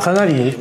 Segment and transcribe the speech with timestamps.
[0.00, 0.56] かなり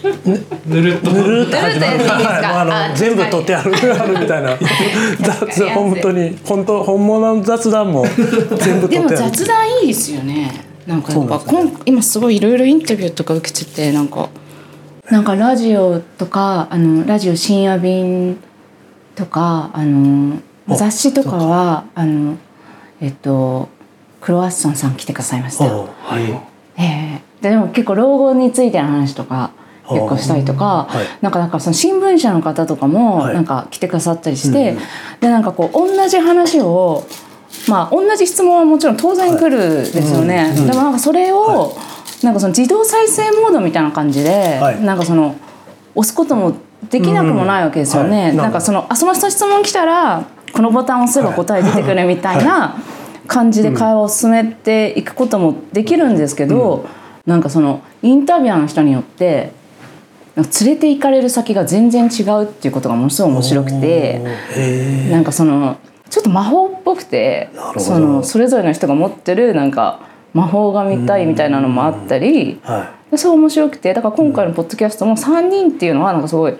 [0.66, 1.10] ぬるっと。
[1.10, 1.98] ぬるっと始まる。
[2.08, 4.56] はい、もうあのあ全部取ってあるあるみたいな。
[5.20, 6.38] 雑本当に。
[6.44, 8.04] 本当本物の雑談も
[8.58, 9.30] 全部でも取ってある。
[9.30, 10.64] 雑談いいですよね。
[10.86, 14.28] なんかやっぱ、そうなんですこん今すごいいろいろインタビューとか受けててなんか。
[15.10, 18.38] なんかラジオとかあのラジオ深夜便
[19.16, 20.36] とかあの
[20.68, 22.36] あ雑誌とかはあの
[23.00, 23.68] えっと
[24.20, 25.64] クロワッサンさん来てくださいました。
[25.64, 26.22] はい。
[26.78, 29.52] ええででも結構老後についての話とか
[29.88, 31.06] 結構したりとか、はい。
[31.20, 33.34] なんかだからその新聞社の方とかもはい。
[33.34, 34.78] なんか来てくださったりして、うん
[35.20, 37.04] でなんかこう同じ話を
[37.68, 39.58] まあ同じ質問はもちろん当然来る
[39.92, 41.76] ですよね、うんうんでもなんかそれを、
[42.22, 44.82] なんかその自動再生モードみたいな感じで、はい。
[44.82, 45.36] なんかその
[45.94, 46.54] 押すことも
[46.88, 48.32] できなくもないわけですよね。
[48.32, 52.76] なんかそのあその人質問来たらこのボタンを押せば答え出てくるみたいな
[53.26, 56.86] 感じで会話を進めていくこともできるんですけど、
[57.30, 59.52] なんかそのインタビュアーの人によって
[60.34, 64.20] なんか連れて行かれる先が全然違うっていうことがものすごい面白くて。
[64.56, 65.78] へなんかその
[66.10, 70.00] ちょっと魔法っぽくてそのそれぞれの人が持ってるなんか
[70.34, 72.68] 魔法が見たいみたいなのもあったりえ。
[72.68, 76.54] はでそう面白くてだから今回のポッドキャストも3人っていうのはなんかすごい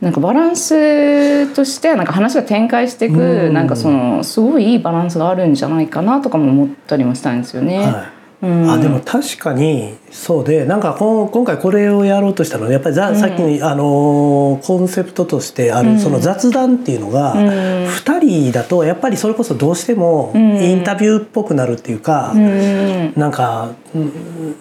[0.00, 7.66] なんかバランスとしてなんか話が展開していくうんなんかそのすごいいいバランスがあるんじゃないかなとかも思ったりもしたんですよい。
[7.66, 7.78] ね。
[7.78, 8.13] はい。
[8.42, 8.70] うん。
[8.70, 15.98] あでも確かにそうでなんかこん今回これをやろうとしたのはやっぱりざ、さっきに、あのーコンセプトとしてある、うん。
[15.98, 17.38] その雑談っていうのが、うん。
[17.86, 20.62] 2人だとやっぱりそれこそどうしてもうん。
[20.62, 23.12] インタビューっぽくなるっていうか、うん。
[23.16, 24.12] なんかうん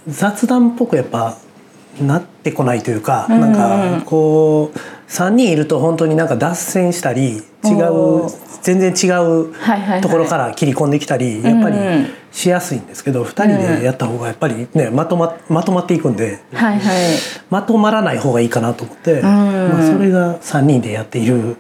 [0.08, 1.38] 雑談っぽくやっぱ
[2.02, 3.42] なってこないというか、うん。
[3.42, 4.78] なんかこう
[5.12, 8.30] 3人いると本当になんか脱線したり違う
[8.64, 9.54] 全然違う
[10.02, 16.40] ところから切り込んできたりやっぱりうんしやすいんですけど2人でやった方がやっぱりねまとままとまっていくんで
[17.52, 19.24] まとまらない方がいいかなと思って、ん。
[19.24, 21.58] まあ、それが3人でやっている。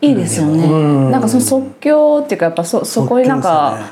[0.00, 0.64] いいですよね。
[0.64, 1.10] うん。
[1.10, 3.90] なんかその即興っていうかやっぱそそこになんか、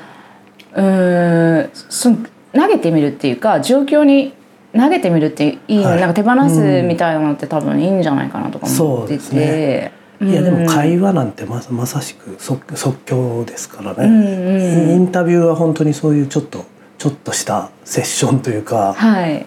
[0.74, 2.18] うーんその
[2.52, 4.34] 投げてみるっていうか状況に
[4.74, 6.00] 投げてみるっていい、はい。
[6.00, 9.20] なんか手放すみたいなのって多分いいんじゃないかなとか思ってて。
[9.20, 16.64] そうですいやでも会話なんてまさまさしく即即興ですからね、うんうんインタビューは本当にそういうちょっと
[16.98, 19.46] ちょっとしたセッションというか、はい。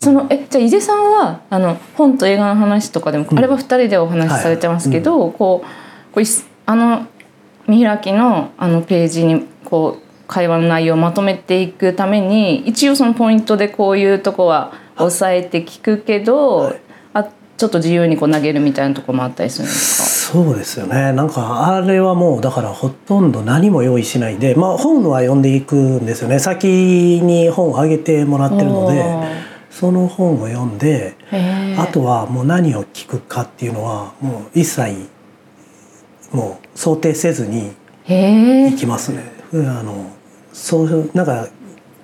[0.00, 5.68] そのえじゃあ井出さんはあの本と映画の話とかでも、あれは二人でお話しされてますけど、こう
[6.14, 7.06] こういすあの
[7.66, 16.74] 見開きのあのページにこう会話の内容をまとめていくために一応そのポイントでこういうとこは押さえて聞くけど、はい。
[16.74, 16.85] あ
[17.56, 26.66] ちょっと自由にこう投げるみたいなとこもあったりするんですそうですよねなんかあれはもうだからほとんど何も用意しないでまあ本は読んでいくんですよね先
[27.22, 28.62] に本をあげてもらってか。
[28.64, 29.04] るので
[29.70, 31.16] その本を読んで
[31.78, 35.08] あとはもう何を聞くかっていうのはもう一切
[36.32, 37.72] もう想定せずに
[38.04, 39.22] へえ行きますね。
[39.52, 40.10] うんあの
[40.52, 41.48] そうなんか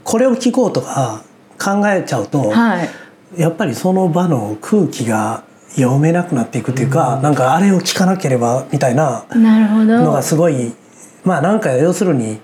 [0.04, 1.22] これを聞こうとか
[1.58, 2.88] 考えちゃうと、はい。
[3.36, 9.24] やっぱりその場の空気が読めなくなっていくっていうか、なんかあれを聞かなければみたいな。
[9.34, 10.72] のがすごい
[11.24, 12.40] まあなんか要するに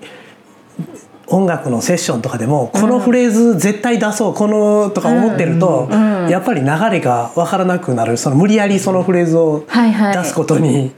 [1.27, 10.91] 音楽のセッションとかでもこのフレーズ絶対出そうこのとか思ってると、うんうんやっぱり流れが分からなくなるその無理やりそのフレーズを出すことに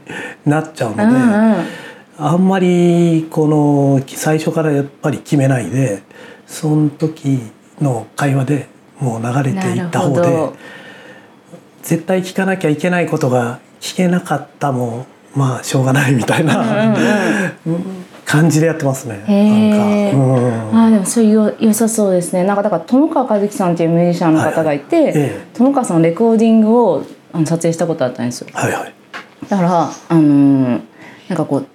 [0.44, 1.02] なっちゃうので。
[1.04, 1.16] うんう
[1.60, 1.64] ん。
[2.18, 6.02] あんまりこの最初からやっぱり決めないで
[6.46, 7.40] その時
[7.80, 8.68] の会話で
[9.02, 10.50] もう流れていった方で
[11.82, 16.64] 絶対聞かなきゃいけないことが聞けなかったもまあしょうがないみたいな
[18.24, 19.16] 感じでやってますね。
[19.18, 20.78] なんか、うん。
[20.78, 22.44] あーでもそういうよ良さそうですね。
[22.44, 25.12] なんかだから友川一樹さんっていうミュージシャンの方がいて、はいはい。
[25.16, 25.46] ええ。
[25.54, 28.48] 友川さんのレコーディングをあの撮影したことあったんですよ。
[28.52, 28.94] はいはい。
[29.48, 30.80] だからあのー
[31.28, 31.66] なんかこう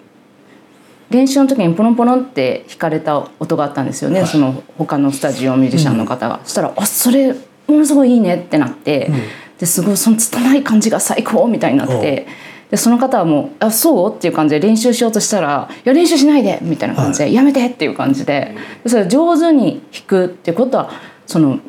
[1.09, 7.33] 練習の時にポロンポロンって弾かれた音があったんですよね、その他のスタジオミュージシャンの方が、そしたら「あそれ
[7.67, 9.11] ものすごいいいね」ってなって、
[9.57, 12.27] ですごいその拙い感じが最高みたいになって。
[12.69, 18.55] でその方はもう「あそう?」っていう感じで練習しようとしたら「いや練習しないで」みたいな感じで「やめて」っていう感じで。
[18.83, 20.89] でそれ上手に弾くっていうことは
[21.25, 21.59] その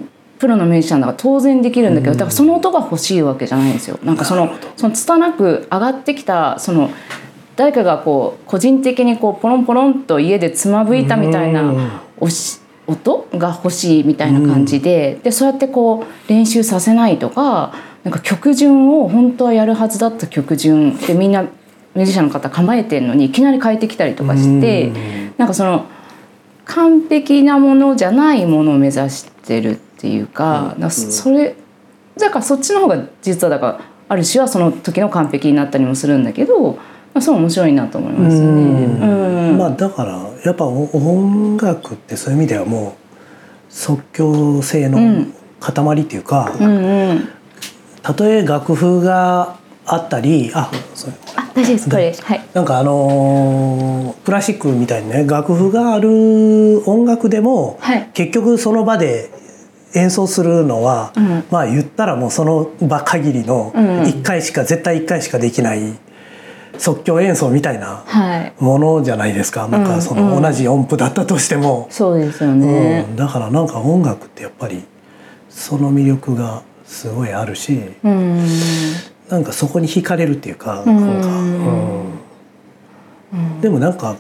[0.41, 3.99] プロのミュージシャンだから当然できるんだけど、だからその音が欲しいわけじゃないんですよ。
[4.05, 6.91] なんかそのその拙く上がってきたその
[7.59, 11.91] 誰かがこう個人的にこうポロンポロンと家でつまぶいたみたいなうん。
[12.21, 24.93] おし音が欲しいみたいな感じで,、でそうやってこう練習させないとかなんか曲順を本当はやるはずだった曲順でみんなミュージシャンの方構えてるのにいきなり変えてきたりとかして、
[25.37, 25.87] なんかその
[26.65, 30.91] 完璧なものじゃないものを目指してるっていうか,、うん。
[30.91, 31.57] それ
[32.17, 36.79] だからそっちの方が実はだからある種はその時の完璧になったりもするんだけど、ま
[37.19, 38.43] あ、そう面白いなと思いますね。
[38.43, 39.51] うん。
[39.51, 39.59] うん。
[39.59, 45.35] まあだからやっぱお音楽ってそういう意味ではもう即興性のうん。
[45.61, 47.29] 塊っていうか、うんうん。
[48.03, 51.13] たとえ楽譜があったりあそう。
[51.35, 51.91] あ大丈夫です。
[51.91, 52.23] これです。
[52.23, 52.41] はい。
[52.55, 58.11] なんかあのークラシックみたいにね楽譜がある音楽でも、はい。
[58.15, 59.31] 結局その場で
[59.95, 61.45] 演奏するのは、うん。
[61.51, 64.03] まあ言ったらもうその場限りのうん。
[64.03, 65.99] 1回しか、絶対1回しかできない
[66.77, 68.53] 即興演奏みたいなはい。
[68.59, 70.43] ものじゃないですか、なんかそのうん。
[70.43, 73.07] 同じ音符だったとしても、そうですよね。
[73.09, 74.85] うん、だからなんか音楽ってやっぱり
[75.49, 78.47] その魅力がすごいあるしうん。
[79.29, 80.97] なんかそこに惹かれるっていうか、うん。
[80.97, 81.23] なん。
[81.23, 81.29] か、
[83.33, 83.61] うん。
[83.61, 84.17] でもなんか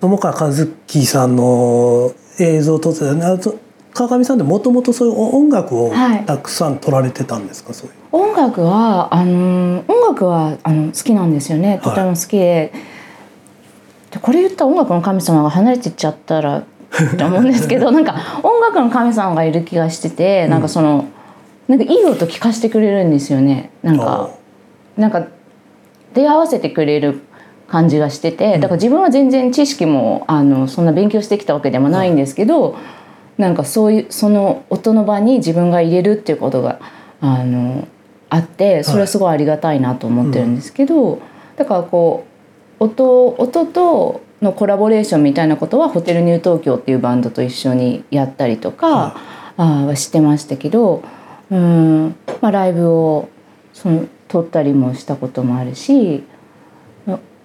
[0.00, 3.56] 友川一樹さんの映像とあと
[3.92, 6.24] 川上さんってもともとそういう音楽をはい。
[6.24, 7.94] たくさん撮られてたんですか、そういう。
[8.12, 11.80] 音楽はあの音楽はあの好きなんですよね。
[11.82, 12.72] とても好きで,、
[14.10, 16.62] でこれ言ったら音楽の神様が離れてっちゃったら っ
[17.16, 21.06] て思うんですけどなんか音楽の神様がいる気がしててなんかその、
[21.68, 23.70] なんかいい音聞かせてくれるんですよね。
[23.82, 24.30] なんか
[24.96, 25.26] なんか
[26.14, 27.20] 出会わせてくれる
[27.68, 32.76] 感じがしててだから自分は全然知識もあのそんな勉強してきたわけでもないんですけど、
[33.40, 36.78] なんかそういうその音の場に自分が入れるっていうことが
[37.20, 37.88] あの
[38.28, 41.20] あってそれはすごいありがたいなと思ってるんですけど、
[41.56, 42.26] だからこ
[42.78, 49.16] う音音とのコラボレーションみたいなことはホテルニュー東京っていうバンドと一緒にやったりとか、
[49.56, 51.02] あーはしてましたけど
[51.50, 53.28] うん、まあ、ライブを
[53.72, 56.24] その撮ったりもしたこともあるし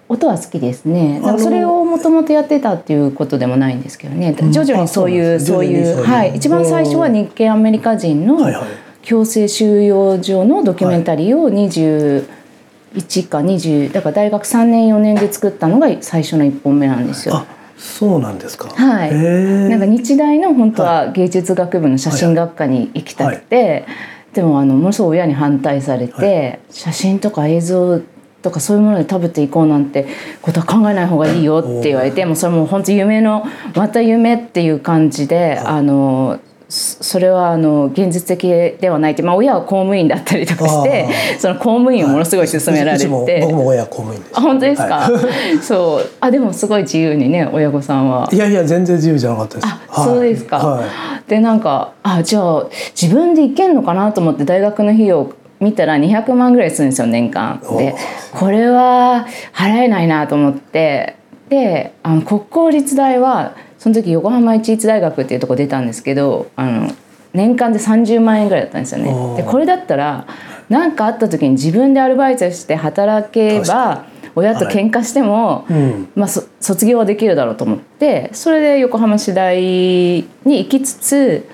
[0.08, 1.20] 音は好きですね。
[1.38, 4.36] それをもともとやってたっていうことでもないんですけどね。
[4.40, 4.52] うん。
[4.52, 6.04] 徐々にそういうあそそうういう。
[6.04, 6.36] はい。
[6.36, 8.64] 一番最初は日系アメリカ人のはいはい。
[9.02, 17.36] 強制収容所のドキュメンタリーを21か20だから大学3年4年で作ったのが最初の1本目なんですよ。
[17.36, 17.46] あ
[17.78, 18.68] そうなんですか。
[18.68, 19.14] はい。
[19.14, 23.86] なんか日大の本当は芸術学部の写真学科に行きたくて、
[24.32, 28.00] でもあのものすごい親に反対されて、写真とか映像
[28.42, 30.06] とかそういうもので食べていこうなんて
[30.42, 33.44] ことは考えない方がいいよって言われてもうそれもう本当夢の
[33.74, 36.38] また夢っていう感じで、あの
[36.68, 43.04] そそれはあの現実的ではないって、まあ、親は公務員だったりとかしてその公務員をものすごい勧められて。
[43.04, 44.32] うちも僕も親公務員です。
[44.36, 48.28] あ本当ですか、はそうあでもすごい自由にね親御さんは。
[48.32, 49.66] いやいや全然自由じゃなかったです。
[49.66, 50.58] あ、はいそうですか。
[50.58, 50.86] はい
[51.26, 52.68] でなんかあじゃあ
[53.00, 57.60] 自分で行けんのかなと思って大学の費用見たら200万ぐらいするんですよ年間。
[57.78, 57.94] で
[58.32, 61.16] これは払えないなと思って。
[61.48, 66.90] であの国公立大はその時横浜市立大学っていうとこ出たんですけどあの
[67.34, 69.36] 年間で30万円ぐらいだったんですよね。
[69.36, 70.26] でこれだったら
[70.68, 76.08] 何かあった時に自分でアルバイトして働けば親と喧嘩しても、うん。
[76.14, 81.48] まあ、そ卒業はできるだろうと思ってそれで横浜市大に行きつつ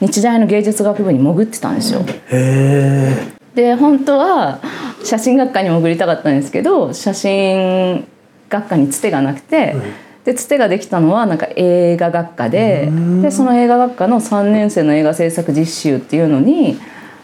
[0.00, 2.00] 日大の芸術学部に潜ってたんですよ。
[2.30, 4.60] へで本当は
[5.02, 8.06] 写真学科に潜りたかったんですけど写真
[8.50, 9.74] 学科につてがなくて、
[10.24, 16.78] でつてができたのはなんか映画学科ででその映画学科の3年生の映画制作実習っていうのに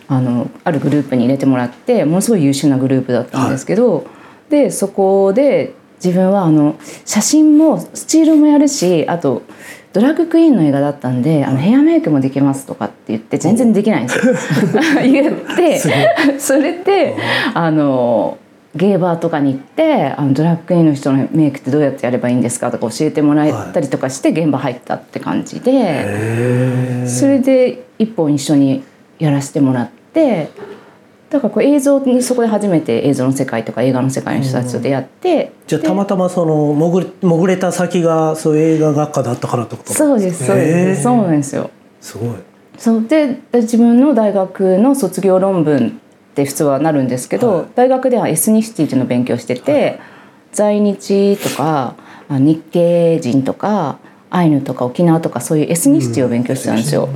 [0.08, 4.06] あのあるグループに入れてもらってものすごい優秀なグループだったんですけど、
[4.48, 9.42] でそこで自分はあの写真もスチールもやるしあと
[9.92, 14.34] ドラッグクイーンの映画だったんであのヘアメイクもできますとかって言って全然できないんですよ。
[15.04, 15.78] 言って
[16.40, 17.14] それで
[17.54, 18.38] あの
[18.74, 25.70] ゲーバーとかに行ってあのドラッグクイーンの人のメイクってどうやってやればいいんですかとか教えてもらえたりとかして現場入ったって感じで。
[25.72, 27.02] え。
[27.04, 28.82] へそれで一本一緒に
[29.18, 30.48] やらせてもらって
[31.32, 41.70] だからこう映像にそこで初めて映像の世界とか映画の世界の人たちと出会って、じゃあたまたまその潜れ潜れた先がそういう映画学科だったからってことそうですそうです、そうなんですよ。
[42.02, 42.36] すごい。
[42.76, 43.06] そう。
[43.08, 47.66] で自分の大学の卒業論文って普通はなるんですけど、はい。
[47.76, 50.00] 大学ではエスニシティっていうのを勉強してて、
[50.52, 51.94] 在日とか
[52.28, 53.98] あ日系人とか
[54.28, 57.08] アイヌとか沖縄とかそういうエスニシティを勉強してたんですよ。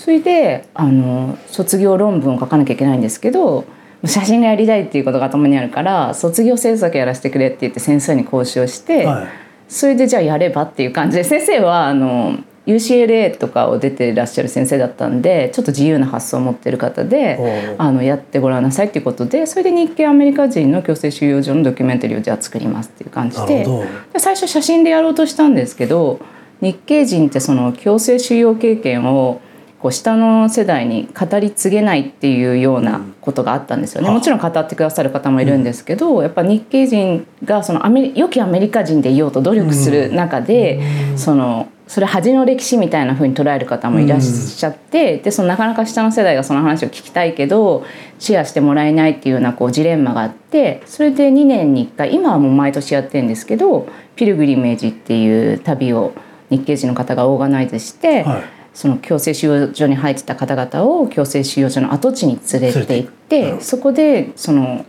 [0.00, 3.66] それであの卒業論文を書かなきゃいけないんですけど
[4.06, 9.28] 写真がやりたいっていうことが頭にあるから卒業制作やらせてくれって言って先生に交渉して、はい。
[9.68, 23.66] それでじゃあやればっていう感じで先生はあの UCLA とかを出てらっしゃる先生だったんでちょっと自由な発想を持ってる方であのやってごらんなさいっていうことでそれで日系アメリカ人の強制収容所のドキュメンタリーをじゃあ作りますっていう感じで
[24.12, 26.20] で最初写真でやろうとしたんですけど
[26.60, 29.40] 日系人ってその強制収容経験を
[29.80, 40.80] こう下の世代に語り継げないっていうようなことがあったんですよね、もちろん語ってくださる方もいるんですけど、うん、やっぱ日系人がそのアメ良きアメリカ人でいようと努力する中で、
[41.12, 47.84] うん、そのそれ恥の歴史みたいな風に捉える方もいらっしゃって、うん、でそのなかなか下の世代がその話を聞きたいけど
[48.18, 56.12] シェアしてもらえないっていうようなこうジレンマがあってそれで2年に1回今はもう毎年やってるんですけど「ピルグリメージ」っていう旅を
[56.50, 58.24] 日系人の方がオーガナイズして。
[58.24, 64.84] はいその強制収容所に入ってた方々を強制収容所の跡地に連れて行ってそこでその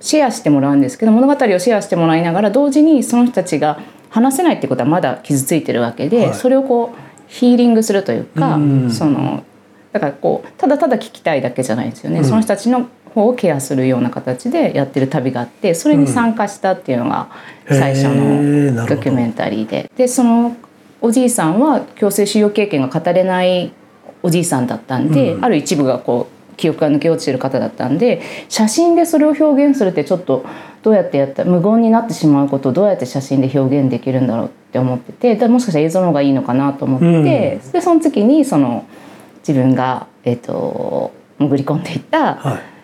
[0.00, 9.44] シェアしてもらうんですけど物語をシェアしてもらいながら同時にその人たちが話せないってことはまだ傷ついてるわけで、はい、それをこうヒーリングするというか、うその
[9.92, 17.28] だからこうただただ聞きたいだけじゃないですよね、うん、その人たちの方をケアするような形でやってる旅があってそれに参加したっていうのが
[17.68, 19.90] 最初のドキュメンタリーで。
[19.96, 20.56] でその
[21.00, 23.72] おじいさんは強制収容経験が語れない
[24.22, 30.44] おじいさんだったんで、うん、ある一部がこう記憶が抜け落ちてる方だったんで写真でそれを表現するってちょっと
[30.82, 38.86] どうやってやった無言になってしまうことをどうやって写真で表現できるんだろうって思っててでもしかしたら映像の方がいいのかなと思って、うん、でその時にその
[39.38, 42.79] 自分が、えーと、潜り込んでいった、はい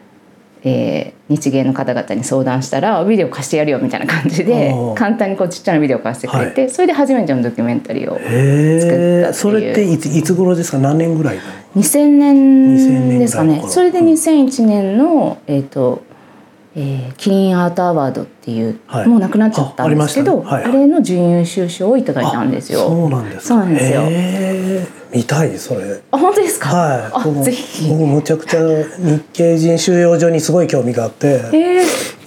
[0.68, 10.78] えー、日芸の方々に相談したらビデオ貸してやるよみたいな感じで簡単にこうちっちゃなビデオ貸してくれて、はい、それで初めてのドキュメンタリーを作ったそれっていついつ頃ですか？
[10.78, 11.38] 何年ぐらい
[11.76, 13.62] 2000年ですかね。
[13.68, 16.02] それで2001年の、えーと
[16.78, 22.80] えー、キリンアートアワードっていう、はい、もうなくなっちゃったんですけどあ,、はいはい、あれの準優秀賞をいただいたんですよ。
[22.80, 24.02] そうなんですそうなんですよ。
[25.10, 26.02] 見たいそれ。
[26.10, 26.68] あ本当ですか？
[26.68, 27.44] はい。
[27.44, 27.88] ぜひ。
[27.88, 28.60] 僕むちゃくちゃ
[28.98, 31.40] 日系人収容所にすごい興味があって、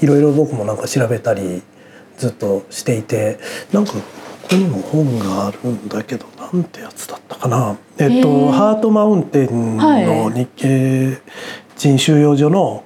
[0.01, 1.61] いろいろ僕もなんか調べたり
[2.17, 3.37] ずっとしていて、
[3.71, 3.99] なんかこ
[4.49, 7.77] こにも本があるんだけどなんてやつだったかな。
[7.99, 11.19] えっとハートマウンテンの日系
[11.79, 12.83] 人収容所の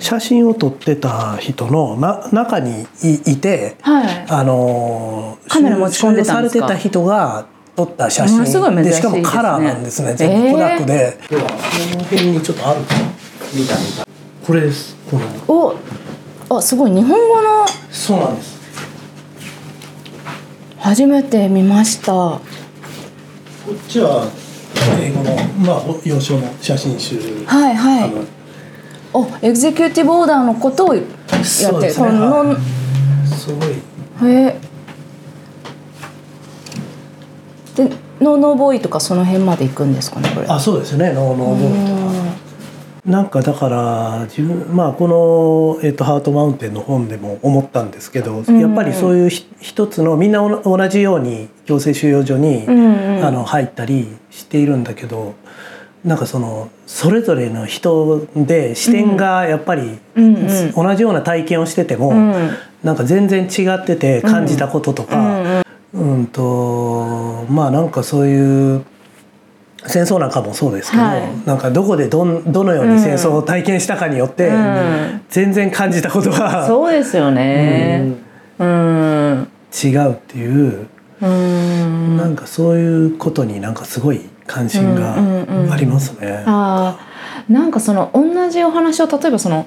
[0.00, 8.44] 写真を撮ってた人のな中にいて、はい、あのカメラ持ち込んでされてた人が撮った写真。
[8.76, 11.48] で、ね、しかもカラーなんですね全部コダックで、ではこ
[11.98, 12.94] の辺にちょっとあるか
[13.52, 14.06] 見た見た。
[14.46, 14.96] これです。
[15.10, 15.18] こ
[15.48, 15.74] の。
[16.48, 16.92] おあすごい。
[16.92, 18.58] 日本語のそうなんです。
[20.78, 22.12] 初めて見ました。
[22.12, 22.40] こ
[23.72, 24.30] っちは
[25.00, 27.18] 英語の、まあ、幼少の写真集。
[27.46, 28.12] はいはい。
[29.12, 32.54] お executive order のことをやってそうですね、は
[33.24, 34.30] い、すごい。
[34.30, 34.60] へえ。
[37.76, 40.46] でノーノーボーイとかその辺まで行くんですかねこれ。
[40.48, 41.12] あそうですね。
[41.12, 42.12] ノーノーボーイとか
[43.08, 55.34] なんかだから自分まあこの、えーと「ハートマウンテン」の本でも思ったんですけど、うん、やっぱりそういう一つのみんな同じように強制収容所に、あの入ったりしているんだけど
[56.04, 59.98] なんかそのそれぞれの人で視点がやっぱり、
[60.74, 62.50] 同じような体験をしてても、うん、
[62.84, 65.62] なんか全然違ってて感じたこととか、
[65.94, 68.84] うん、うん、とまあなんかそういう
[69.88, 74.52] 戦争なんかもそうですけど、はい、なんかどこでどどのように戦争を体験したかによって、
[75.28, 78.14] 全然感じたことが、うん、そうですよね、
[78.58, 80.88] うん、違うっていう
[81.20, 82.16] うん。
[82.16, 85.14] なんかそういうことになんかすごい関心が
[85.72, 86.18] ありますね。
[86.20, 86.98] うんうんうん、あ
[87.48, 89.66] なんかその同じお話を例えばその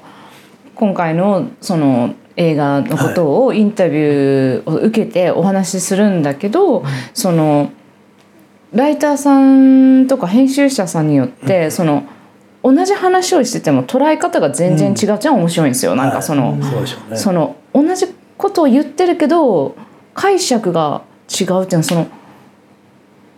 [0.74, 7.70] 今回のその映画のことをインタビューを受けてお話しするんだけど、はい、その
[8.72, 12.04] ライターさんとか編集者さんによって、うん、その
[12.62, 15.94] 同じ話をしてても捉え方が全然違うじゃん面白いんですよ。
[15.94, 18.06] なんかその、はい、その同じ
[18.38, 19.76] ことを言ってるけど
[20.14, 22.06] 解釈が違うっていうのはその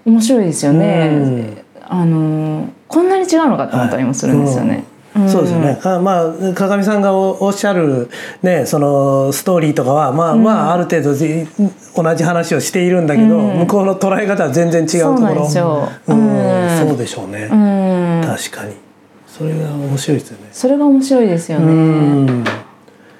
[0.04, 1.64] 面白いですよね。
[1.86, 4.84] あのこんなに違うのかと思ったりもするんですよね。
[5.14, 8.10] はい、そうですよね、うん、まあ鏡さんがおっしゃる、
[8.42, 15.48] ね、そのストーリーとかは、まあ、うん、まあある程度同じ話をしているんだけど、うん、向こうの捉え方は全然違うところ。
[15.48, 16.12] そう
[16.86, 17.48] そうでしょうね、
[18.26, 18.74] 確かに。
[19.28, 20.48] それが面白いですよね。
[20.52, 22.44] それが面白いですよね、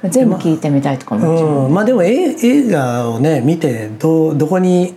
[0.04, 1.70] 全部聞いてみたいとかも、う。
[1.70, 4.94] ん、まあでも映画をね見てどどこに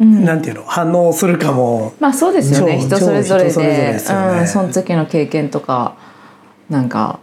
[0.00, 1.92] うん、なんていうの反応するかも。
[1.98, 2.78] まあそうですよね。
[2.78, 4.00] 人それぞれで、ね、
[4.40, 5.96] うん、その時の経験とか
[6.68, 7.20] なんか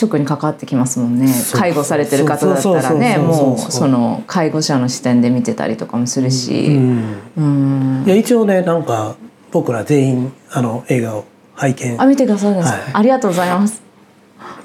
[0.00, 1.32] 直に関わってきますもんね。
[1.52, 8.04] 介護されてる方だったらねもうその介護者の視点で見てたりとかもするし、うん、うん。
[8.06, 9.16] いや一応ねなんか
[9.52, 11.24] 僕ら全員あの映画を
[11.54, 12.00] 拝見。
[12.00, 12.80] あ見てくださいです、はい。
[12.92, 13.82] ありがとうございます。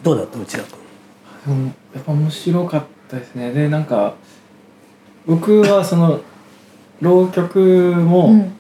[0.04, 0.40] どうだった？
[0.40, 0.80] 内田君
[1.48, 3.52] うんやっぱ面白かったですね。
[3.52, 4.16] でなんか
[5.28, 6.22] 僕はその
[7.02, 8.56] 浪曲も、うん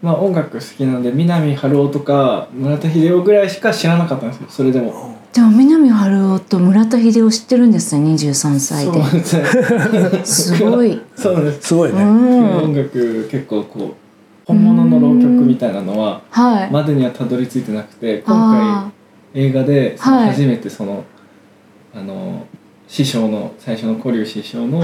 [0.00, 5.16] まあ音楽好きなので南春夫とか村田秀夫ぐらいしか知らなかったんですよそれでも。
[5.32, 11.00] じゃあ南春夫と村田秀夫知ってるんですね23歳そうでですごい。
[11.14, 12.56] そうです、すごいうね、ん。
[12.64, 13.94] 音楽結構こう
[14.46, 16.70] 本物の浪曲みたいなのははい。
[16.70, 18.90] までにはたどり着いてなくて今あ
[19.34, 21.04] 回映画で初めてその、
[21.94, 22.46] あの
[22.88, 24.80] 師匠の最初の古流師匠の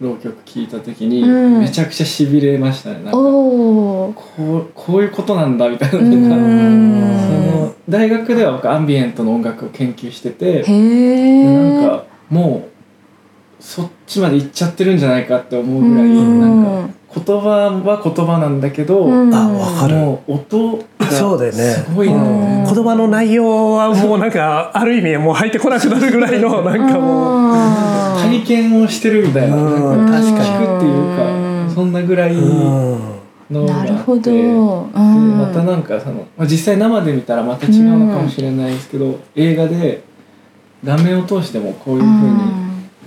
[0.00, 1.60] 浪曲聞いた時にうん。
[1.60, 2.96] めちゃくちゃしびれましたね。
[2.96, 6.28] なんかこうこういうことなんだみたいなそん。
[6.28, 16.40] の大学では僕アンビエントの音楽を研究しててなんかもうそっちまで行っちゃってるんじゃないかって思うぐらいうん。
[16.40, 16.46] な
[16.84, 19.34] んか言葉は言葉なんだけど、うん。
[19.34, 19.96] あわかる。
[19.96, 21.58] もう音がそうだよね。
[21.58, 22.74] すごいなってうん。
[22.74, 28.18] 言葉の内容はもうなんかある意味もう入ってこなくなるぐらいのなんかもう。
[28.20, 29.56] 体験をしてるみたいな。
[29.56, 30.06] うん。
[30.06, 33.18] なんか確かに聞くっていううんかそんなぐらいうん。
[33.50, 40.02] のがあっまたなんかその、まあ、実際生で見たらまた違うのかもしれないですけど、映画で
[40.84, 42.38] 画面を通してもこういうふうに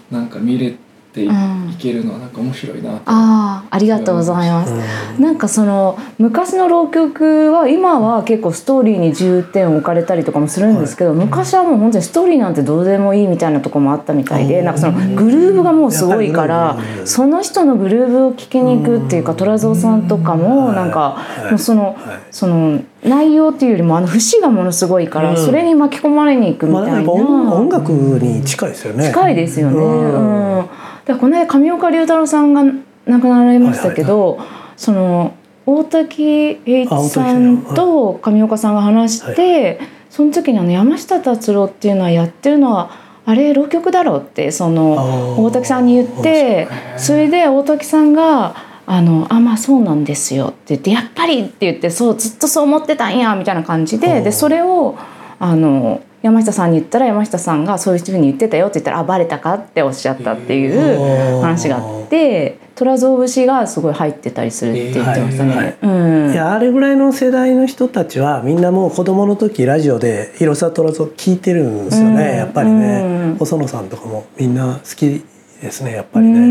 [0.09, 0.77] なんか見れて
[1.19, 1.75] い,、うん。
[1.81, 4.73] けるのはなんか面白いなとああありがとうございます。
[5.19, 22.21] なんかその昔の浪曲は今は結構ストーリーに重点を置かれたりとかもするんですけど、昔はもう本当にストーリーなんてどうでもいいみたいなところもあったみたいでなんかそのグルーヴがもうすごいからその人のグルーヴを聴きに行くっていうか虎蔵さんとかもなんかはいもうそのはい。
[22.31, 26.97] その内容っていうよりもあの節がものすごいからうんそれに巻き込まれに行くみまあ、たいな。
[26.99, 29.07] やっぱ音音楽に近いですよね。
[29.09, 29.77] 近いですよね。
[29.77, 30.69] ううんん。
[31.05, 34.39] でこの間上岡龍太郎さんが亡くなられましたけど、
[34.77, 35.33] その
[35.65, 36.23] 大滝
[36.65, 42.91] 栄一さんと上岡さんが話して、その時にあの山下達郎っていうのはやってるのは
[43.25, 48.69] あれ浪曲だろうってその大滝さんに言って、それで大滝さんが。
[48.93, 54.95] あのあまあそうなんですよって言って「やっぱり!」って言ってそうずっとそう思ってたんやみたいな感じおでーでそれを
[55.39, 65.77] あの山下さんに言ったら山下さんがそういうふうに言ってたよって言ったら「あバレたか?」っておっしゃったっていう話があって虎造節がすごい入ってたりするって言ってましたね。
[65.81, 75.23] はいやあれぐらいの世代の人たちはみんなもう子供の時ラジオで広沢虎蔵聞いてるんですよね、うんやっぱりね、うん細野さんとかもみんな好き
[75.61, 76.39] ですねやっぱうりね。
[76.39, 76.43] ん。
[76.43, 76.45] う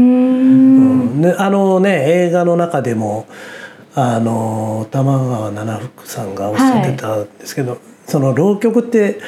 [1.16, 1.23] ん。
[1.23, 3.27] であのね映画の中でも
[3.94, 9.20] あの玉川七福さんがおっしゃってたんですけど、その浪曲って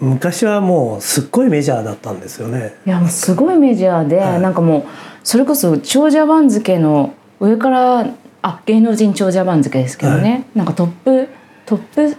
[0.00, 2.74] 昔はもうすっごいメジャーだったんですよね。
[2.86, 4.40] いやもうすごいメジャーで、はい。
[4.40, 4.84] なんかもう
[5.24, 8.06] それこそ長者番付の上から
[8.42, 11.28] あ芸能人長者番付ですけどね、なんかトップ
[11.66, 12.16] トップ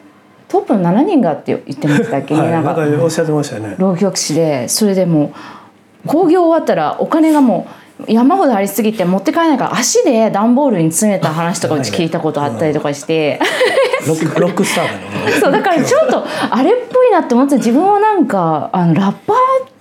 [0.50, 3.76] トップの7人がって言ってましたっけね、はい、ななんんかかおっしゃってましたよね。
[3.78, 5.34] 浪曲師でそれでもう
[6.06, 7.68] 興行終わったらお金がも
[8.08, 13.40] う山ほどありすぎて持って帰れないから足で段ボールに詰めた話とかうち聞いたことあったりとかして。
[14.08, 15.32] ロックスターだよね。
[15.42, 19.34] そうだからちょっとあれっぽいなって思って自分はなんかあのラッパ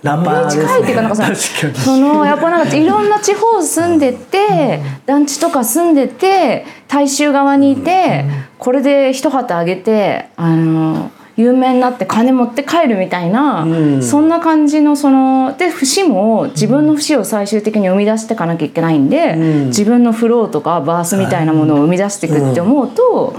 [0.03, 8.25] ラッパーーに近いっていうかなんかそのやっぱなんかいろんな地方住んでて団地とか住んでて大衆側にいて
[8.57, 23.35] これで一旗あげてあの有名になって金持って帰るみたいな、うんそんな感じのそので節も自分の節を最終的に生み出していかなきゃいけないんで、うん自分のフローとかバースみたいなものを生み出していくって思うと、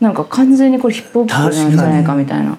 [0.00, 2.58] なんか完全にこれヒップホップなんじゃないかみたいな。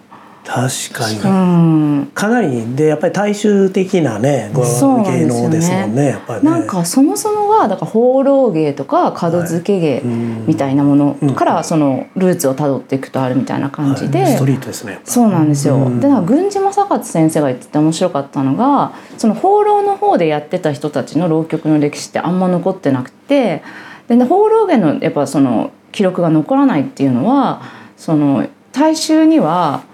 [0.51, 1.19] 確かに。
[1.19, 6.49] うんかなりでやっぱり大衆的なね芸能ですもんねやっぱりね。
[6.49, 10.01] なんかそもそもはだから放浪芸とか門付け芸
[10.47, 15.01] みたいなものからそのルーツをたどっていくとあるみたいな感じで、はいストリートですね。
[15.05, 15.75] そうなんですよ。
[15.75, 23.61] うんでなんか郡司正勝先生が言ってて面白かったのがその放浪の方でやってた人たちの浪曲の歴史ってあんま残ってなくて
[24.07, 27.61] でね放浪芸のやっぱその記録が残らないっていうのは
[27.97, 29.88] その大衆にはせ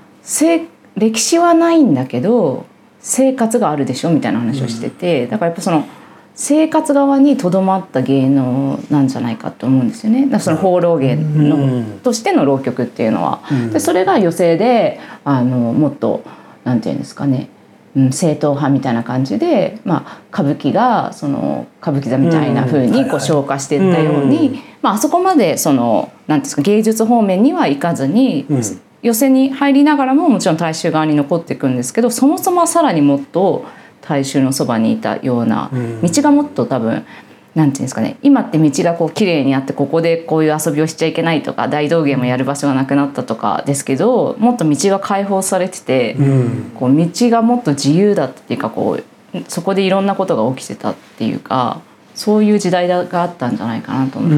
[0.96, 2.66] 歴史はないんだけど
[3.00, 5.86] 生活があるでしょみたいな話をしてて、だからやっぱその
[6.34, 10.26] 生活側にとどまった芸能なんじゃないかと思うんですよね。
[10.26, 12.00] だからその放浪芸の、うん。
[12.02, 13.42] としての浪曲っていうのは。
[13.50, 13.72] うん。
[13.72, 16.24] でそれが余生であのもっと
[16.66, 17.50] なんていうんですかね、
[17.96, 24.60] うん、正統派みたいな感じで、まあ、歌舞伎がその歌舞伎座みたいな風うにこう消化していったように、うん。
[24.82, 28.64] まあ、あそこまでそのなんていうんですか芸術方面には行かずに、うん
[29.06, 33.64] 寄せに入りながらももちろん大衆側に残っていくんですけどそもそもはさらにもっと
[34.02, 36.02] 大衆のそばにいたような、うん。
[36.02, 37.06] 道がもっと多分
[37.54, 46.72] なんていうんですかね今って道がこう綺麗にあってここでこういう遊びをしちゃいけないとか大道芸もやる場所がなくなったとかですけどもっと道が開放されてて、うん。
[46.74, 49.04] こう道がもっと自由だったっていうかこう
[49.48, 51.82] そこでいろんなことが起きてたっていうか
[52.16, 54.36] そういう時代があったんじゃないかなと思って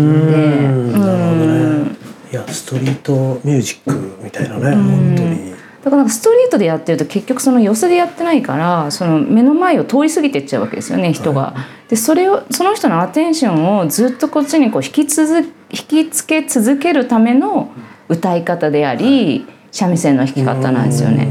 [2.31, 4.83] いやストリートミュージックみたいなねん。
[4.83, 5.57] 本当に。
[5.83, 11.55] だからストリートでやってると結局その寄せでやってないからその目の前を通り過ぎていっちゃうわけですよね人が。
[11.87, 17.71] でそれをその人のアテンションをずっとこっちにこう引き続引きつけ続けるための
[18.09, 21.29] 歌い方であり三味線の弾き方なんですよね。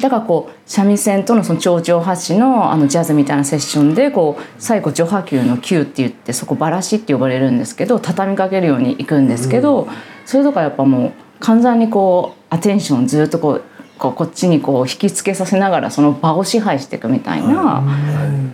[0.00, 9.88] だからこう三味線とのその長調発しのあのジャズみたいなセッションでこう最後序波球の球って言ってそこバラシって呼ばれるんですけど畳みかけるようにいくんですけど、
[10.24, 13.64] それとかやっぱもう完全にこうアテンションずっとこう
[13.98, 17.82] こうこっちにこう引きつけさせながらその場を支配していくみたいな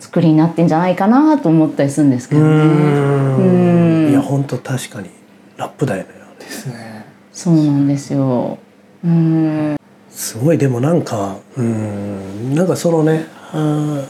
[0.01, 2.47] 作りになってんじゃないかなと思ったりするんですけどね。
[2.47, 4.11] うん。
[4.11, 5.11] いや本当確かに
[5.57, 6.11] ラップだよね。
[6.38, 7.07] ですね。
[7.33, 8.59] そうなんですよ。
[9.03, 9.80] うん
[10.20, 13.24] すごいでもなんかうんなんかそのね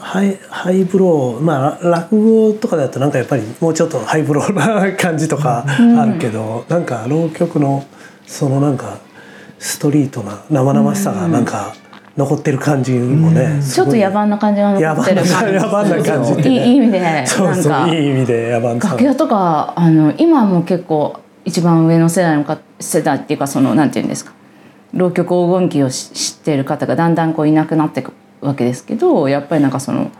[0.01, 7.85] ハイハイブローまあ落語とかだとなんかやっぱりもうちょっとハイブローな感じとかあるけど、なんか浪曲の
[8.27, 8.99] そのなんか
[9.57, 11.73] ストリートな生々しさがなんか
[12.17, 15.21] 残ってる感じもね、すごいちょっと野蛮な感じが残ってる。
[15.23, 15.25] 野
[15.61, 16.33] 蛮な感じ。
[16.33, 17.95] ってねいい意味でそうそうなんか。
[17.95, 24.33] いい意味で野蛮さ楽屋とかあの今はもう結構一番上の世代のか世代っていうかそのなんていうんですか
[24.93, 30.11] 浪曲黄金期をし知っている方がだんだんこういなくなっていくわけですけどやっぱりなんかその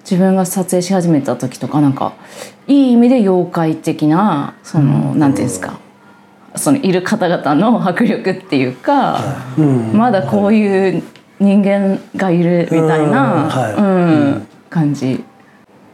[0.00, 2.14] 自分が撮影し始めた時とかなんか
[2.66, 5.80] いい意味で妖怪的なその、なんていうんですか
[6.54, 9.20] そのいる方々の迫力っていうか、
[9.58, 11.02] うんまだこういう
[11.38, 15.22] 人間がいるみたいな、感じ。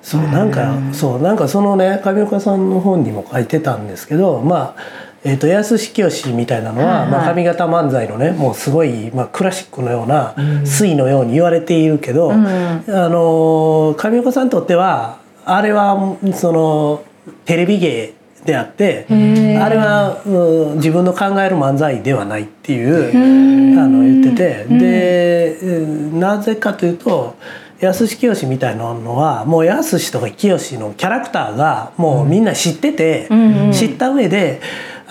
[0.03, 7.11] そうなんかそうなんかそのね上岡さんの本にも書いてたんですけどまあえー、と安志清みたいなのは、はいはい。
[7.11, 12.47] まあ、上方漫才のねもうすごい、まあ、クラシックのような推のように言われているけど、うん。
[12.47, 17.05] あの上岡さんにとってはあれはその
[17.45, 27.37] テレビ芸であってあれは、うん自分の考える漫才ではないっていうあの言っててでうんなぜかというと
[27.79, 33.29] 安志清みたいなのはもう安志とか清のキャラクターがもうみんな知ってて、
[33.73, 34.61] 知った上で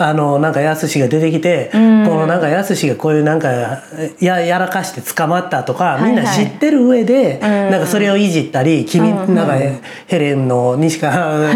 [0.07, 2.05] あのなんか安志が出てきて、ん。
[2.05, 3.49] このなんか安志がこういうなんか
[4.19, 6.11] ややらかして捕まったとか、いはい。
[6.11, 9.35] みんな知ってる上で、なんかそれをいじったり君、うん。
[9.35, 9.53] なんか
[10.07, 11.53] ヘレンの西川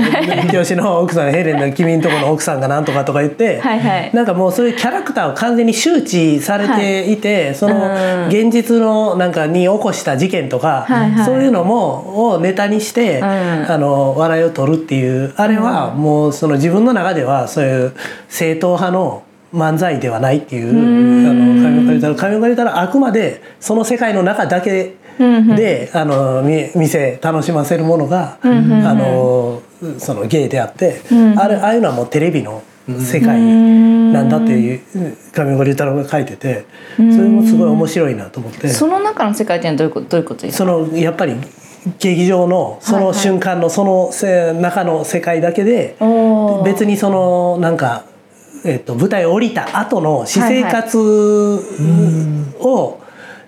[0.49, 4.11] 清の奥さんヘレンの君んとこの奥さんがなんとかとか言って、はいはい。
[4.13, 11.25] なんかもうそういうキャラクターを完全に周知されていて、そのうん現実のなんかに起こした事件とか、はいはい。
[11.25, 13.23] そういうのもをネタにして、ん。
[13.23, 17.93] あの笑いを取るっていうあれはもうその自分の中ではそういう
[18.35, 28.47] 正統派の漫才ではないっていうあの神岡龍太郎神岡龍太郎はあくまでその世界の中だけで、あのみ店楽しませるものが、あ
[28.93, 29.61] の
[29.97, 30.99] その芸であって、
[31.37, 34.81] あれああいうのはもうテレビの世界なんだっていう
[35.31, 36.65] 上岡龍太郎が書いてて
[36.97, 38.67] それもすごい面白いなと思って。
[38.67, 40.65] その中の世界ってどういうことどういうことですか？
[40.65, 41.35] そのやっぱり
[41.99, 45.95] 劇場のその瞬間のそのせ中の世界だけで
[46.65, 48.03] 別にそのなんか、
[48.65, 50.97] えっと舞台を降りた後の私生活
[52.59, 52.99] を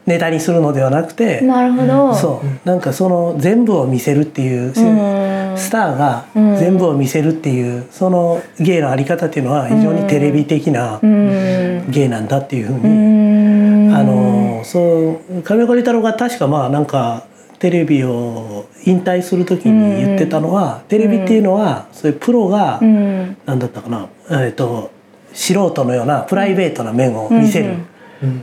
[0.06, 2.16] ネタにするのではなくて、なるほど。
[2.16, 2.68] そう。
[2.68, 5.58] なんかその全部を見せるっていう、ん。
[5.58, 11.92] スターが全部を見せるっていうその芸のあり方っていうのは非常にテレビ的なうん。
[11.92, 13.96] 芸なんだっていうふううにん。
[13.96, 17.26] あのそう亀岡龍太郎が確かまあなんか
[17.60, 23.36] テレビを引退する時に言ってたのは、テレビっていうのはそういうプロが、うん。
[23.46, 24.92] なんだったかな、えっと
[25.38, 27.76] 素人のようなプライベートな面を見せる。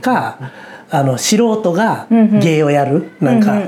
[0.01, 0.39] か、
[0.89, 3.61] あの素人が芸をやる、なんか、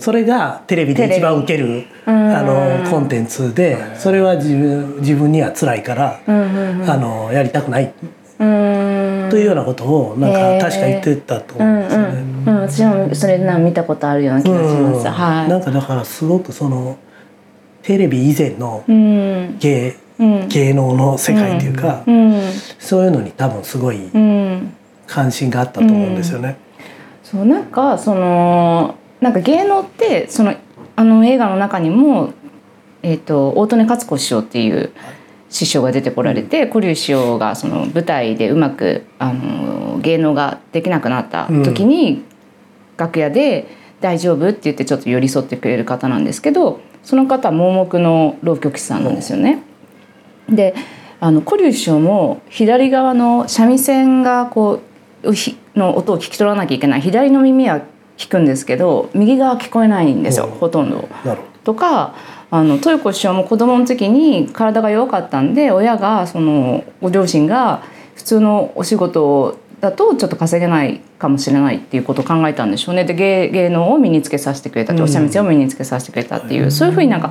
[0.00, 7.94] それがテレビで一番受ける、あのコンテンツでそれは自分自分には辛いから、あのやりたくない。
[8.38, 9.28] うん。
[9.30, 12.20] というようなことをなんか確か言ってたと思ううんですよね。
[12.20, 12.60] んうん。
[12.68, 15.12] 私もそれなんか見たことあるような気がします、うん。
[15.12, 15.48] はい。
[15.48, 16.98] なんかだからすごくその
[17.82, 19.58] テレビ以前のうん。
[19.58, 22.32] 芸,、うん芸能の世界っていうか、うん
[22.78, 24.72] そういうのに多分すごいうん
[25.06, 26.56] 関心があったと思うんですよね。
[27.22, 30.54] そうなんかそのなんか芸能ってその
[30.94, 32.32] あの映画の中にも、
[33.02, 34.92] えー、と大利根勝子師匠っていう
[35.48, 42.24] 師匠が出てこられて古龍師匠がその舞台でうまくあの芸能ができなくなった時に、
[42.96, 43.66] 楽屋で
[44.00, 49.62] 「大丈夫?」って言ってちょっと寄り添ってくれる方なんですけどその方は盲目の浪曲師さんなんですよね。
[50.48, 50.74] で
[51.20, 54.80] あの古龍師匠も左側の三味線がこ
[55.22, 55.28] う
[55.78, 57.00] の音を聞き取らなきゃいけない。
[57.00, 57.80] 左の耳は
[58.16, 61.08] 聞くんですけど右側聞こえないんですよ、ほとんど。
[61.64, 62.14] とか
[62.50, 67.82] あの豊子師匠も子供の時に体が弱かったんで親がそのご両親が
[68.14, 73.04] 普通のお仕事だとちょっと稼げないかもしれないっていうことを考えたんでしょうね。
[73.04, 77.30] で芸芸能を身につけさせてくれたお三味線を身につけさせてくれたっていう、そういうふうになんか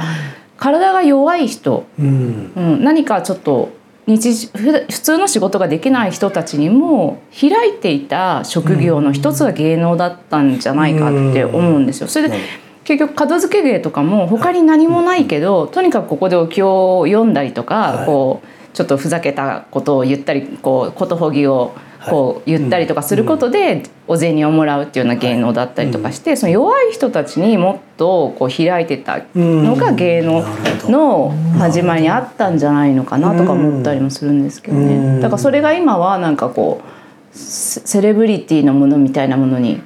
[0.57, 3.69] 体が弱い人、うん、うん、何かちょっと
[4.07, 12.07] 日普通の仕事ができない人たちにも開いていた職業の一つが芸能だったんじゃないかって思うんですよ。
[12.07, 12.37] それで
[12.83, 21.73] 結局片付け芸とかも他に何もないけどとにかくここでお経を読んだりとか、こうちょっとふざけたことを言ったりこうことほぎを
[22.09, 30.43] こう言ったりとかすることでお銭をもらうっていうような芸能だったりとかしてその弱い人たちにもっとこう開いてたのが芸能
[30.89, 35.19] の始まりにあったんじゃないのかなとか思ったりもするんですけどね。
[35.19, 39.81] だからそれが今はなんかこうセレブリティのものみたいなものに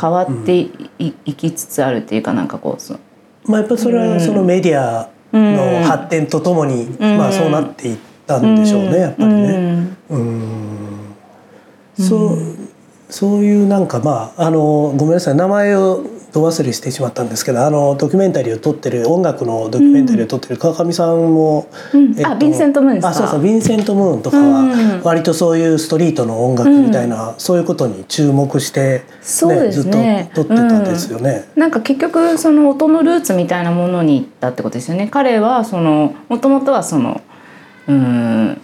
[0.00, 2.82] 変わっていきつつあるっていうかなんかこう
[3.44, 9.96] まあ、やっぱそれはそのメディアの発展とともに、まあ、そうなっていったんでしょうねやっぱりね。
[10.10, 11.01] うん
[11.98, 12.38] そう
[13.10, 22.12] そういうなんかまああのごめんなさい名前をど忘れしてしまったんですけどあのドキュメンタリーを撮ってる音楽のドキュメンタリーを撮ってる川上さんも、うん。
[22.16, 23.08] えっと、あヴィンセント・ムーンですか？
[23.10, 30.30] あそうそうヴィンセント・ムーンとかは割とそういうストリートの音楽みたいな、うん、そういうことに注目して、ね、そうですね。
[30.34, 35.08] ずっと撮ってたんですよね、うん、なんか結局その音のルーツみたいなものに行ったってことですよね。
[35.10, 37.20] 彼はそのもともとはその
[37.88, 38.60] うん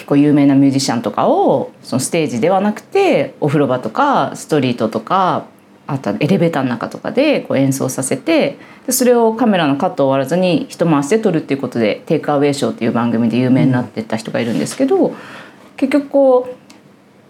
[0.00, 5.44] 結構有名なミュージシャンとかをそのステージではなくてお風呂場とかストリートとか
[5.86, 15.14] あとエレベーターの中とかでこう演奏させてでそれをカメラのカットを終わらずに一回しで撮るっていうことで「テイクアウェイショー」っていう番組で有名になってた人がいるんですけど、
[15.76, 16.54] 結局こう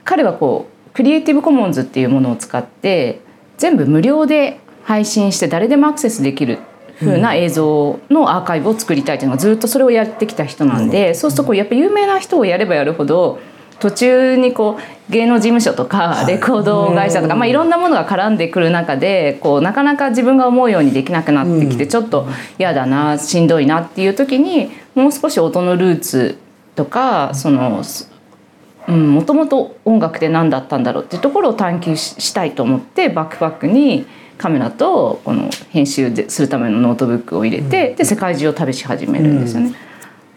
[0.05, 3.21] 彼はこうクリエイティブコモンズっていうものを使って
[3.59, 6.61] 全部無料で配信して誰でもアクセスできる
[7.01, 13.41] 風な映像のアーカイブを作りたいというのがずっとそれをやってきた人なんで、そうするとこうやっぱ有名な人をやればやるほど
[13.81, 26.39] 途中にこう芸能事務所とかレコード会社とか、まあ、いろんなものが絡んでくる中でこうなかなか自分が思うようにできなくなってきてちょっと嫌だなしんどいなっていう時にもう少し音のルーツ
[26.77, 27.83] とかその
[28.91, 34.07] もともと音楽って何だったんだろうっていうところを探求したいと思ってバックパックに
[34.39, 39.75] カメラとこの編集するためのノートブックを入れて、で世界中を旅し始めるんですよね。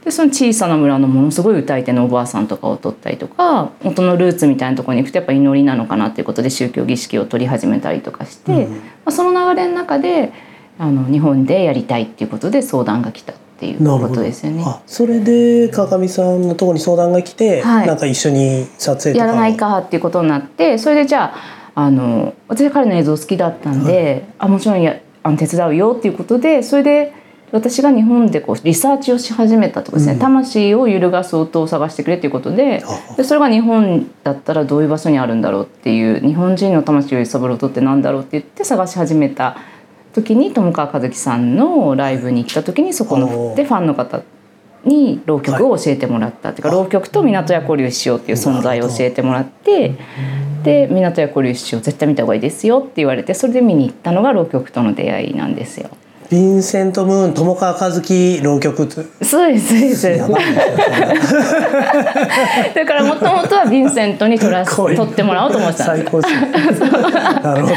[0.04, 10.34] でその小さな村のものすごい歌い手のおばあさんとかを撮ったりとか音のルーツみたいなところに行くとやっぱ祈りなのかなっていうことで宗教儀式を撮り始めたりとかして、まあ、その流れの中で
[10.78, 13.34] あの日本でやりたいっていうことで相談が来た
[13.72, 14.66] っていうことですよね。
[14.86, 27.14] それで川上さんのところに相談が来て、はい、なんか一緒に撮影やらないかっていうことになってそれでじゃああの私は彼の映像好きだったんで、はい、あもちろんやあの手伝うよっていうことでそれで
[27.54, 32.84] 私が日本でこうリサーチをし始めたとかですね、うん、魂を揺るがす音を探してくれっていうことで
[33.16, 39.58] でそれが日本だったらどういう場所にあるんだろうっていう日本人の魂を揺さぶる音ってなんだろうって言って探し始めた
[40.14, 44.22] 時に友川一樹さんのライブに行った時にそこのでファンの方
[44.86, 49.96] に浪曲を教えてもらったっていうか、浪曲と港屋交流しようっていう存在を教えてもらって
[50.64, 55.90] で港屋交流しよう絶対見た方がいいですよって言われてそれで見に行ったのが浪曲との出会いなんですよ。
[56.34, 58.90] ヴィンセント・ムーン友川一樹浪曲
[59.22, 60.18] そうですそうです。
[62.74, 66.12] だからもともとはヴィンセントに撮ら撮ってもらおうと思ってたんです。
[66.12, 67.76] なるほど。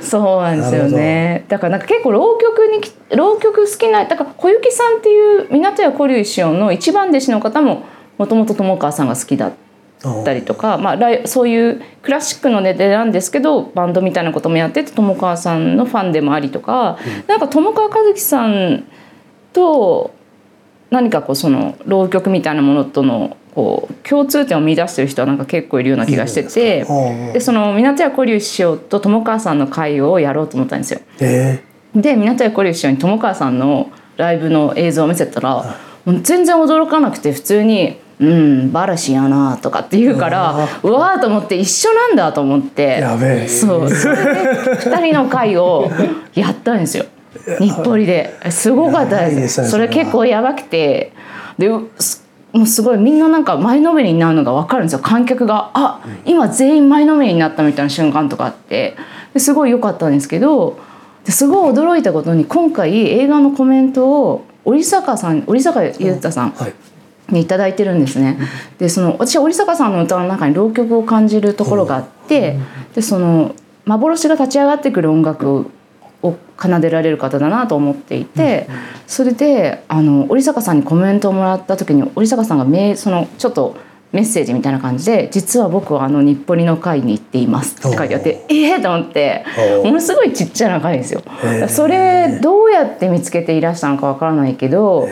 [0.00, 1.46] そうなんですよね。
[1.48, 2.80] だからなんか結構浪曲に
[3.16, 7.82] 浪曲好きなだから小雪さんっていう港屋古流師匠の一番弟子の方も
[8.18, 9.56] もともと友川さんが好きだった
[10.32, 18.84] りとか、まあ、そういうクラシックのネタなんですけどバンドみたいなこともやってて友川さんのファンでもありとか、うん、なんか友川一樹さん
[19.52, 20.14] と
[20.90, 26.86] 何かこうその浪曲みたいなものとのこう共通点を見出してる人はなんか結構いるような気がしてて
[27.32, 31.00] でその港屋古流師匠と友川さんの会をやろうと思ったんですよ。
[31.20, 43.00] えー、で港屋古流師匠に友川さんのライブの映像を見せたら、全然驚かなくて普通にうんバラシやなとかって言うからうわーと思って一緒なんだと思って。
[43.48, 43.90] そう。
[43.90, 44.32] それで
[44.76, 45.88] 2人の会を
[46.34, 47.04] やったんですよ。
[47.60, 48.34] 日暮里で。
[48.50, 49.68] すごかったです。
[49.70, 51.12] それ結構やばくて。
[51.58, 51.82] でも
[52.54, 54.98] うすごいみんななんか前のめりになるのが分かるんですよ。
[55.00, 58.96] 観客があ今全員前のめりになったみたいな瞬間とかあって。
[59.34, 60.78] ですごい良かったんですけど
[61.24, 66.70] ですごい驚いたことに今回映画のコメントを織坂さん織坂優太さんはい。
[66.70, 66.74] に
[67.32, 68.38] いただいてるんですね。
[68.78, 72.58] でその私は織坂さんの歌の中に浪曲を感じるところがあって
[72.94, 75.70] でその幻が立ち上がってくる音楽
[76.22, 78.68] を奏でられる方だなと思っていて
[79.06, 83.76] それであの織坂さんにコメントをもらった時に織坂さんがめそのちょっと
[84.12, 89.44] メッセージみたいな感じで「実は僕はあの日暮里の会に行っています」って書いてあってええー、と思って
[89.84, 91.22] ものすごいちっちゃな会ですよ。
[91.68, 95.08] それどうやって見つけていらしたのかわからないけど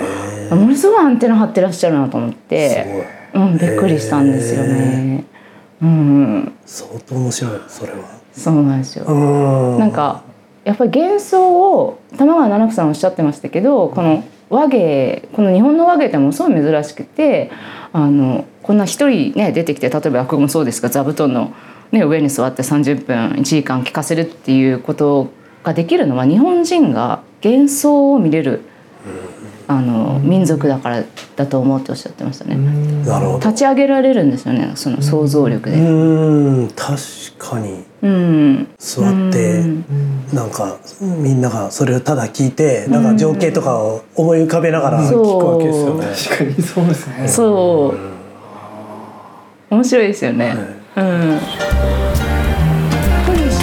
[0.51, 3.17] ものすごいアンテナ張ってらっしゃるなと思って。
[3.37, 5.25] うん、びっくりしたんですよね。
[5.83, 7.99] うん、相当面白いそれは
[8.33, 9.05] そうなんですよ。
[9.07, 10.23] うんなんか
[10.65, 17.51] やっぱり幻想を玉川七草さんおっしゃってましたけど、この和芸この日本の和芸ってものすごい珍しくて、
[17.93, 21.55] あのこんな一人ね出てきて例えば落語もそうですが座布団の
[21.93, 25.31] ね上に座って30分1時間聞かせるっていうこと
[25.63, 28.63] ができるのは日本人が幻想を見れる。
[29.69, 31.03] あの民族だから
[31.35, 32.55] だと思うっておっしゃってましたね。
[33.05, 33.39] なるほど。
[33.39, 35.79] 立ち上げられるんですよねその想像力うで。
[35.81, 36.69] ん。
[36.69, 36.97] 確
[37.37, 37.85] かに。
[38.03, 39.85] うん、座ってうん。
[40.33, 45.25] なんかみんながそれをただ聞いてなんか情景とかを思い浮かべながらそう。
[45.25, 46.07] 聞くわけですよね。
[46.15, 47.29] 確かにそうですね。
[47.29, 47.99] そう
[49.77, 50.55] 面白いですよね。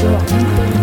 [0.06, 0.83] は本当に